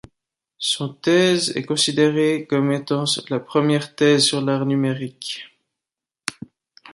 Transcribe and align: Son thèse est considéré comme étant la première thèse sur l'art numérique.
Son 0.57 0.95
thèse 0.95 1.51
est 1.55 1.61
considéré 1.63 2.47
comme 2.49 2.71
étant 2.71 3.03
la 3.29 3.39
première 3.39 3.95
thèse 3.95 4.23
sur 4.25 4.41
l'art 4.41 4.65
numérique. 4.65 5.47